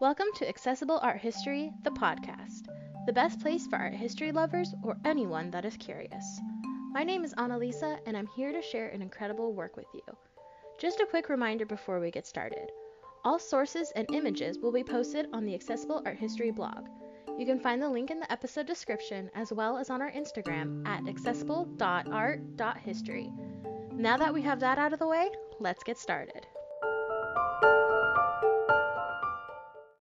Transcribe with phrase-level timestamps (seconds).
[0.00, 2.68] Welcome to Accessible Art History, the podcast,
[3.06, 6.40] the best place for art history lovers or anyone that is curious.
[6.92, 10.02] My name is Annalisa, and I'm here to share an incredible work with you.
[10.78, 12.70] Just a quick reminder before we get started.
[13.24, 16.86] All sources and images will be posted on the Accessible Art History blog.
[17.36, 20.86] You can find the link in the episode description as well as on our Instagram
[20.86, 23.32] at accessible.art.history.
[23.94, 25.28] Now that we have that out of the way,
[25.58, 26.46] let's get started.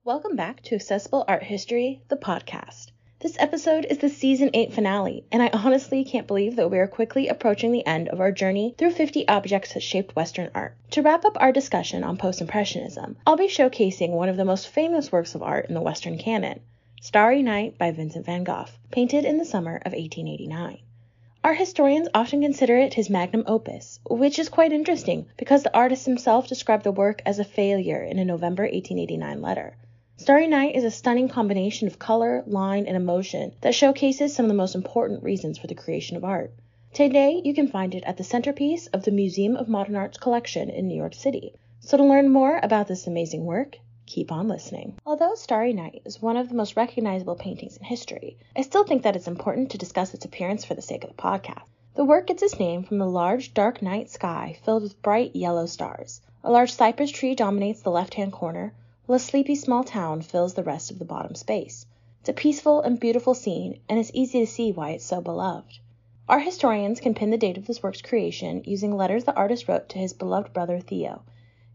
[0.06, 2.88] Welcome back to Accessible Art History, the podcast.
[3.22, 6.88] This episode is the season 8 finale, and I honestly can't believe that we are
[6.88, 10.76] quickly approaching the end of our journey through 50 objects that shaped Western art.
[10.92, 14.68] To wrap up our discussion on Post Impressionism, I'll be showcasing one of the most
[14.68, 16.60] famous works of art in the Western canon,
[17.00, 20.80] Starry Night by Vincent van Gogh, painted in the summer of 1889.
[21.46, 26.06] Art historians often consider it his magnum opus, which is quite interesting because the artist
[26.06, 29.78] himself described the work as a failure in a November 1889 letter.
[30.16, 34.50] Starry Night is a stunning combination of color, line, and emotion that showcases some of
[34.50, 36.54] the most important reasons for the creation of art.
[36.94, 40.70] Today, you can find it at the centerpiece of the Museum of Modern Art's collection
[40.70, 41.56] in New York City.
[41.80, 45.00] So, to learn more about this amazing work, keep on listening.
[45.04, 49.02] Although Starry Night is one of the most recognizable paintings in history, I still think
[49.02, 51.64] that it's important to discuss its appearance for the sake of the podcast.
[51.96, 55.66] The work gets its name from the large, dark night sky filled with bright yellow
[55.66, 56.22] stars.
[56.44, 58.74] A large cypress tree dominates the left hand corner,
[59.10, 61.86] a sleepy small town fills the rest of the bottom space.
[62.22, 65.80] It's a peaceful and beautiful scene, and it's easy to see why it's so beloved.
[66.30, 69.90] Art historians can pin the date of this work's creation using letters the artist wrote
[69.90, 71.24] to his beloved brother Theo.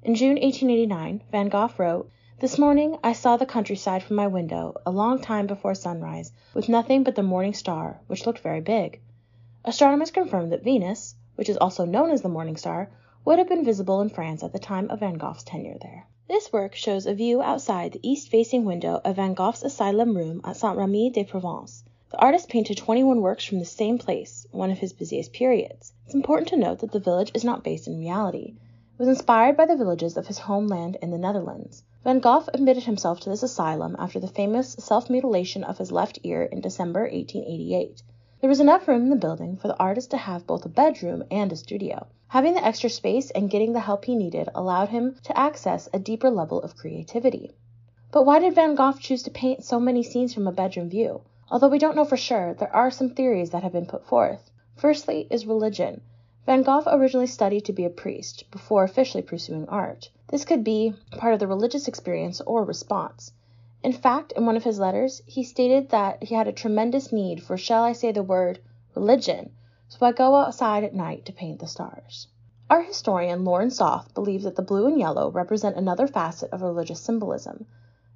[0.03, 4.75] In June 1889, Van Gogh wrote, This morning I saw the countryside from my window
[4.87, 9.03] a long time before sunrise, with nothing but the morning star, which looked very big.
[9.67, 12.91] Astronomers confirmed that Venus, which is also known as the morning star,
[13.27, 16.07] would have been visible in France at the time of Van Gogh's tenure there.
[16.29, 20.59] This work shows a view outside the east-facing window of Van Gogh's asylum room at
[20.59, 21.85] Saint-Rémy-de-Provence.
[22.11, 25.95] The artist painted 21 works from the same place, one of his busiest periods.
[26.05, 28.57] It's important to note that the village is not based in reality.
[28.57, 31.83] It was inspired by the villages of his homeland in the Netherlands.
[32.05, 36.43] Van Gogh admitted himself to this asylum after the famous self-mutilation of his left ear
[36.43, 38.03] in December 1888.
[38.43, 41.25] There was enough room in the building for the artist to have both a bedroom
[41.31, 42.07] and a studio.
[42.29, 45.99] Having the extra space and getting the help he needed allowed him to access a
[45.99, 47.53] deeper level of creativity.
[48.11, 51.23] But why did Van Gogh choose to paint so many scenes from a bedroom view?
[51.51, 54.51] Although we don't know for sure, there are some theories that have been put forth.
[54.77, 56.03] Firstly is religion.
[56.45, 60.11] Van Gogh originally studied to be a priest before officially pursuing art.
[60.27, 63.33] This could be part of the religious experience or response.
[63.83, 67.43] In fact, in one of his letters, he stated that he had a tremendous need
[67.43, 68.59] for, shall I say the word,
[68.95, 69.51] religion,
[69.89, 72.29] so I go outside at night to paint the stars.
[72.71, 77.01] Art historian Lauren Soth believes that the blue and yellow represent another facet of religious
[77.01, 77.67] symbolism.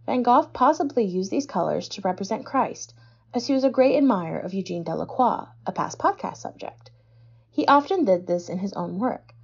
[0.05, 2.93] Van Gogh possibly used these colors to represent Christ,
[3.33, 6.91] as he was a great admirer of Eugene Delacroix, a past podcast subject.
[7.51, 9.35] He often did this in his own work.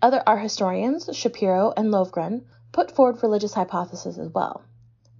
[0.00, 4.62] Other art historians, Schapiro and Lovgren, put forward religious hypotheses as well.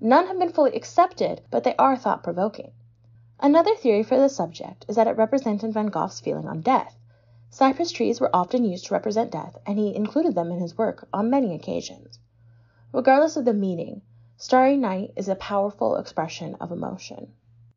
[0.01, 2.73] None have been fully accepted, but they are thought provoking.
[3.39, 6.97] Another theory for the subject is that it represented Van Gogh's feeling on death.
[7.51, 11.07] Cypress trees were often used to represent death, and he included them in his work
[11.13, 12.19] on many occasions.
[12.93, 14.01] Regardless of the meaning,
[14.39, 17.35] Starry Night is a powerful expression of emotion.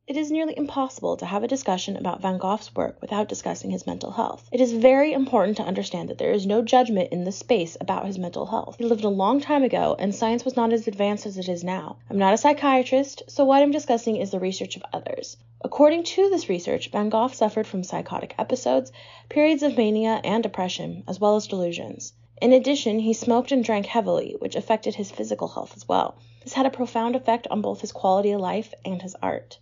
[0.10, 3.86] It is nearly impossible to have a discussion about Van Gogh's work without discussing his
[3.86, 4.50] mental health.
[4.52, 8.08] It is very important to understand that there is no judgment in this space about
[8.08, 8.78] his mental health.
[8.80, 11.64] He lived a long time ago, and science was not as advanced as it is
[11.64, 11.98] now.
[12.10, 15.38] I'm not a psychiatrist, so what I'm discussing is the research of others.
[15.62, 18.92] According to this research, Van Gogh suffered from psychotic episodes,
[19.30, 22.14] periods of mania and depression, as well as delusions.
[22.42, 26.16] In addition, he smoked and drank heavily, which affected his physical health as well.
[26.44, 29.60] This had a profound effect on both his quality of life and his art.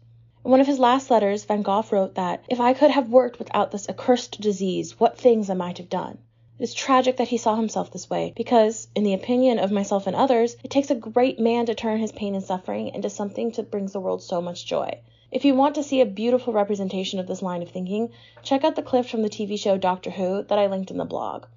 [0.47, 3.37] In one of his last letters, Van Gogh wrote that, If I could have worked
[3.37, 6.19] without this accursed disease, what things I might have done.
[6.57, 10.07] It is tragic that he saw himself this way, because, in the opinion of myself
[10.07, 13.49] and others, it takes a great man to turn his pain and suffering into something
[13.49, 15.01] that brings the world so much joy.
[15.33, 18.11] If you want to see a beautiful representation of this line of thinking,
[18.41, 21.03] check out the clip from the TV show Doctor Who that I linked in the
[21.03, 21.47] blog.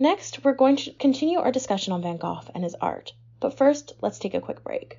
[0.00, 3.12] Next, we're going to continue our discussion on Van Gogh and his art.
[3.38, 4.98] But first, let's take a quick break.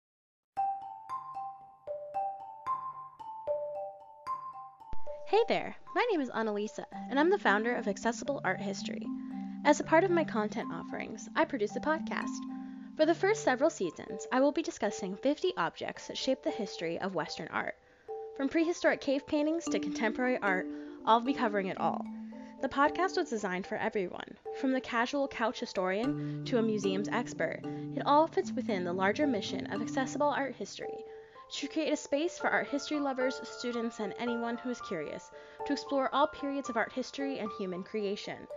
[5.41, 9.07] Hey there, my name is Annalisa, and I'm the founder of Accessible Art History.
[9.65, 12.37] As a part of my content offerings, I produce a podcast.
[12.95, 16.99] For the first several seasons, I will be discussing 50 objects that shape the history
[16.99, 17.73] of Western art.
[18.37, 20.67] From prehistoric cave paintings to contemporary art,
[21.07, 22.05] I'll be covering it all.
[22.61, 27.61] The podcast was designed for everyone, from the casual couch historian to a museum's expert.
[27.95, 31.03] It all fits within the larger mission of accessible art history
[31.51, 35.31] to create a space for art history lovers, students, and anyone who is curious
[35.65, 38.47] to explore all periods of art history and human creation.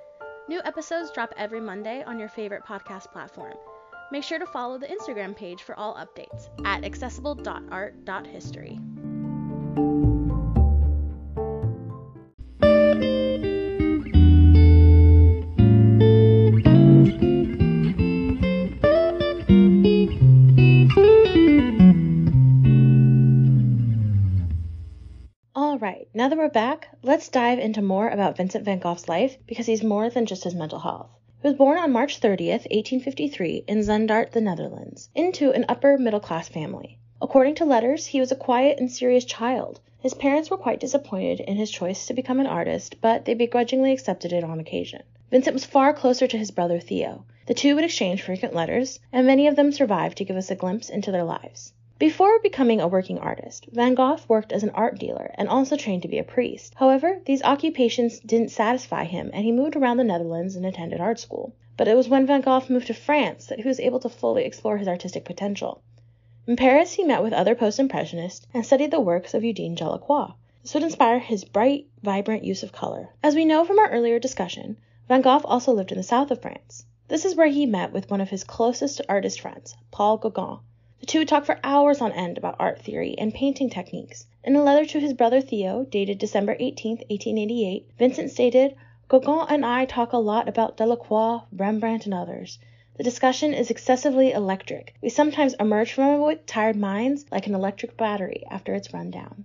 [0.49, 3.55] New episodes drop every Monday on your favorite podcast platform.
[4.13, 8.79] Make sure to follow the Instagram page for all updates at accessible.art.history.
[26.25, 29.85] now that we're back, let's dive into more about Vincent van Gogh's life because he's
[29.85, 31.11] more than just his mental health.
[31.43, 36.21] He was born on March 30th, 1853, in Zundert, the Netherlands, into an upper middle
[36.21, 36.99] class family.
[37.21, 39.81] According to letters, he was a quiet and serious child.
[40.01, 43.93] His parents were quite disappointed in his choice to become an artist, but they begrudgingly
[43.93, 45.03] accepted it on occasion.
[45.31, 47.27] Vincent was far closer to his brother Theo.
[47.45, 50.57] The two would exchange frequent letters, and many of them survived to give us a
[50.57, 51.75] glimpse into their lives.
[52.05, 56.03] Before becoming a working artist, Van Gogh worked as an art dealer and also trained
[56.03, 56.75] to be a priest.
[56.77, 61.19] However, these occupations didn't satisfy him and he moved around the Netherlands and attended art
[61.19, 61.55] school.
[61.79, 64.45] But it was when Van Gogh moved to France that he was able to fully
[64.45, 65.81] explore his artistic potential.
[66.47, 70.35] In Paris, he met with other post impressionists and studied the works of Eugene Delacroix.
[70.61, 73.15] This would inspire his bright, vibrant use of color.
[73.23, 74.77] As we know from our earlier discussion,
[75.09, 76.85] Van Gogh also lived in the south of France.
[77.09, 80.59] This is where he met with one of his closest artist friends, Paul Gauguin.
[81.01, 84.27] The two would talk for hours on end about art theory and painting techniques.
[84.43, 88.75] In a letter to his brother Theo, dated December 18, 1888, Vincent stated,
[89.09, 92.59] Gauguin and I talk a lot about Delacroix, Rembrandt, and others.
[92.97, 94.95] The discussion is excessively electric.
[95.03, 99.11] We sometimes emerge from it with tired minds like an electric battery after it's run
[99.11, 99.45] down.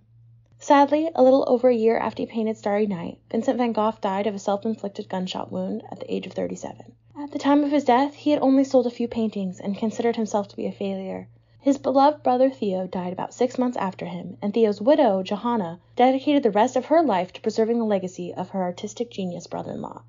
[0.60, 4.28] Sadly, a little over a year after he painted Starry Night, Vincent van Gogh died
[4.28, 6.94] of a self inflicted gunshot wound at the age of 37.
[7.22, 10.16] At the time of his death, he had only sold a few paintings and considered
[10.16, 11.28] himself to be a failure.
[11.62, 16.42] His beloved brother Theo died about six months after him, and Theo's widow, Johanna, dedicated
[16.42, 19.82] the rest of her life to preserving the legacy of her artistic genius brother in
[19.82, 20.04] law.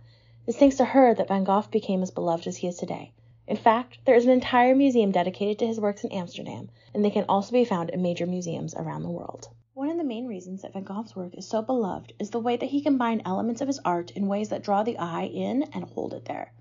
[0.47, 3.11] It's thanks to her that Van Gogh became as beloved as he is today.
[3.49, 7.11] In fact, there is an entire museum dedicated to his works in Amsterdam, and they
[7.11, 9.49] can also be found in major museums around the world.
[9.75, 12.59] One of the main reasons that Van Gogh's work is so beloved is the way
[12.59, 15.83] that he combined elements of his art in ways that draw the eye in and
[15.83, 16.53] hold it there.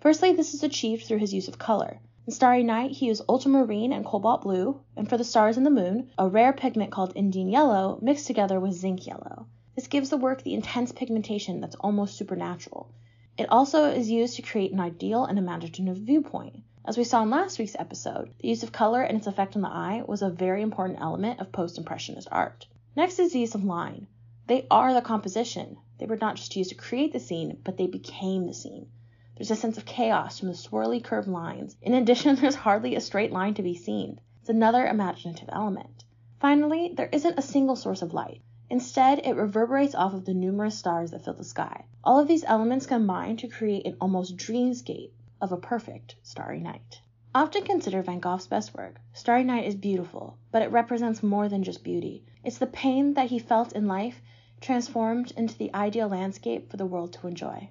[0.00, 2.00] Firstly, this is achieved through his use of color.
[2.28, 5.70] In Starry Night, he used ultramarine and cobalt blue, and for the stars and the
[5.70, 9.46] moon, a rare pigment called Indian yellow mixed together with zinc yellow.
[9.74, 12.90] This gives the work the intense pigmentation that's almost supernatural.
[13.38, 16.64] It also is used to create an ideal and imaginative viewpoint.
[16.84, 19.62] As we saw in last week's episode, the use of color and its effect on
[19.62, 22.66] the eye was a very important element of post Impressionist art.
[22.94, 24.06] Next is the use of line.
[24.48, 25.78] They are the composition.
[25.96, 28.90] They were not just used to create the scene, but they became the scene.
[29.38, 31.76] There's a sense of chaos from the swirly curved lines.
[31.80, 34.18] In addition, there's hardly a straight line to be seen.
[34.40, 36.04] It's another imaginative element.
[36.40, 38.42] Finally, there isn't a single source of light.
[38.68, 41.84] Instead, it reverberates off of the numerous stars that fill the sky.
[42.02, 47.00] All of these elements combine to create an almost dreamscape of a perfect starry night.
[47.32, 51.62] Often considered Van Gogh's best work, Starry Night is beautiful, but it represents more than
[51.62, 52.24] just beauty.
[52.42, 54.20] It's the pain that he felt in life
[54.60, 57.68] transformed into the ideal landscape for the world to enjoy.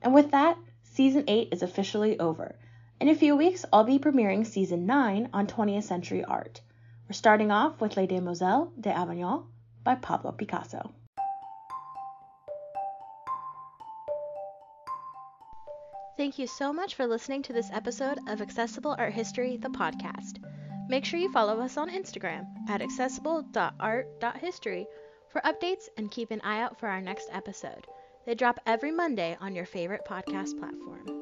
[0.00, 0.56] And with that,
[0.92, 2.54] season 8 is officially over.
[3.00, 6.60] In a few weeks, I'll be premiering season 9 on 20th century art.
[7.08, 9.46] We're starting off with Les Demoiselles d'Avignon
[9.82, 10.92] by Pablo Picasso.
[16.18, 20.44] Thank you so much for listening to this episode of Accessible Art History, the podcast.
[20.88, 24.86] Make sure you follow us on Instagram at accessible.art.history
[25.30, 27.86] for updates and keep an eye out for our next episode.
[28.24, 31.21] They drop every Monday on your favorite podcast platform.